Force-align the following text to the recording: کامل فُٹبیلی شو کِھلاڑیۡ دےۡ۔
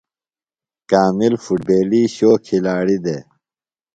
کامل 0.89 1.33
فُٹبیلی 1.43 2.03
شو 2.15 2.31
کِھلاڑیۡ 2.45 3.01
دےۡ۔ 3.05 3.23